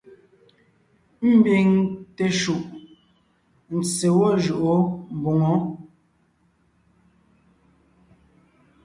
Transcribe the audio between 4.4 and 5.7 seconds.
jʉʼó mboŋó.